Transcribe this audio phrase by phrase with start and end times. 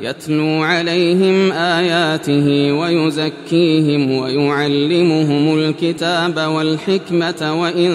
[0.00, 7.90] يتلو عليهم آياته ويزكيهم ويعلمهم الكتاب والحكمة وإن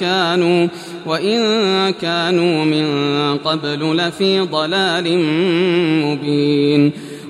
[0.00, 0.68] كانوا
[1.06, 1.40] وإن
[1.90, 2.86] كانوا من
[3.38, 5.18] قبل لفي ضلال
[6.04, 6.92] مبين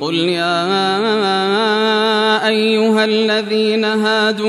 [0.00, 0.60] قل يا
[2.48, 4.48] أيها الذين هادوا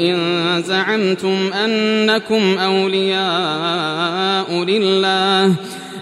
[0.00, 0.18] إن
[0.62, 3.04] زعمتم أنكم أولياء
[4.64, 5.54] لله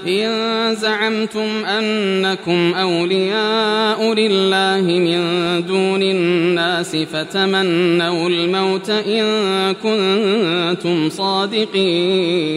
[0.09, 5.21] إن زعمتم أنكم أولياء لله من
[5.67, 9.25] دون الناس فتمنوا الموت إن
[9.83, 12.57] كنتم صادقين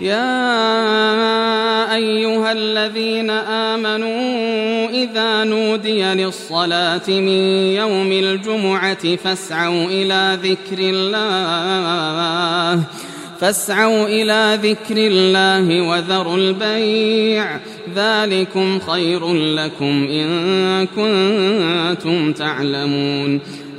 [0.00, 12.82] يا أيها الذين آمنوا إذا نودي للصلاة من يوم الجمعة فاسعوا إلى ذكر الله
[13.40, 17.60] فاسعوا إلى ذكر الله وذروا البيع.
[17.96, 23.40] ذلكم خير لكم إن كنتم تعلمون.